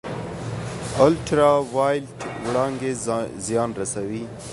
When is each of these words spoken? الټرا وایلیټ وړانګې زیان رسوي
الټرا 1.05 1.51
وایلیټ 1.75 2.19
وړانګې 2.45 2.91
زیان 3.47 3.69
رسوي 3.79 4.23